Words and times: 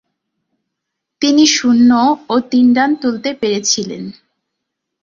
তিনি 1.21 1.43
শূন্য 1.47 1.89
ও 2.29 2.35
তিন 2.51 2.67
রান 2.73 2.91
তুলতে 2.95 3.29
পেরেছিলেন। 3.41 4.03